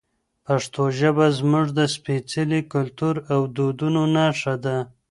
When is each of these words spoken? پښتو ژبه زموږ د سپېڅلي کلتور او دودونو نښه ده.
پښتو 0.45 0.83
ژبه 0.99 1.25
زموږ 1.37 1.67
د 1.79 1.79
سپېڅلي 1.95 2.61
کلتور 2.73 3.15
او 3.33 3.41
دودونو 3.55 4.01
نښه 4.15 4.55
ده. 4.65 4.77